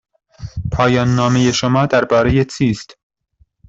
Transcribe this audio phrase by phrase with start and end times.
[0.71, 2.97] پایان نامه شما درباره چیست؟